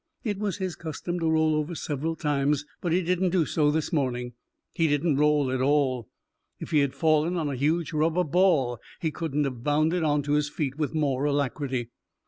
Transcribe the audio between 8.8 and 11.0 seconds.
he couldn't have bounded on to his feet with